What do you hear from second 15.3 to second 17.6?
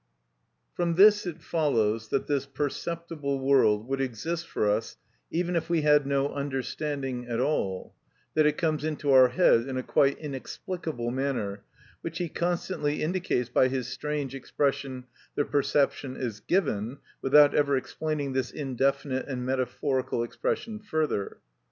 the perception is given, without